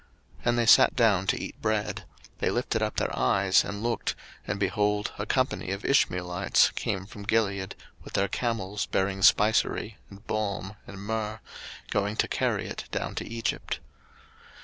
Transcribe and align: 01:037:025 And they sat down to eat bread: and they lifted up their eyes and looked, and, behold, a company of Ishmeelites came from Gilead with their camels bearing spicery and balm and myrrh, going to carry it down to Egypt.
01:037:025 0.39 0.45
And 0.47 0.57
they 0.57 0.65
sat 0.65 0.95
down 0.95 1.27
to 1.27 1.39
eat 1.39 1.61
bread: 1.61 1.85
and 1.87 2.03
they 2.39 2.49
lifted 2.49 2.81
up 2.81 2.95
their 2.95 3.15
eyes 3.15 3.63
and 3.63 3.83
looked, 3.83 4.15
and, 4.47 4.59
behold, 4.59 5.11
a 5.19 5.27
company 5.27 5.69
of 5.69 5.85
Ishmeelites 5.85 6.71
came 6.73 7.05
from 7.05 7.21
Gilead 7.21 7.75
with 8.03 8.13
their 8.13 8.27
camels 8.27 8.87
bearing 8.87 9.21
spicery 9.21 9.99
and 10.09 10.25
balm 10.25 10.75
and 10.87 10.97
myrrh, 10.97 11.39
going 11.91 12.15
to 12.15 12.27
carry 12.27 12.65
it 12.67 12.85
down 12.89 13.13
to 13.13 13.27
Egypt. 13.27 13.79